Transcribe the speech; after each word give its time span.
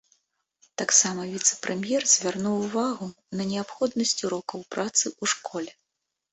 Таксама 0.81 1.25
віцэ-прэм'ер 1.33 2.07
звярнуў 2.15 2.57
увагу 2.65 3.11
на 3.37 3.43
неабходнасць 3.53 4.17
урокаў 4.31 4.67
працы 4.75 5.03
ў 5.21 5.35
школе. 5.39 5.71